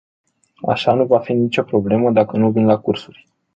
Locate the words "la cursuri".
2.65-3.27